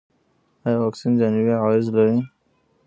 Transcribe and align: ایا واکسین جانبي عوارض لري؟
ایا 0.65 0.77
واکسین 0.81 1.11
جانبي 1.19 1.53
عوارض 1.59 1.87
لري؟ 1.95 2.19